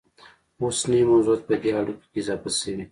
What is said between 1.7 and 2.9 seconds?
اړیکو کې اضافه شوي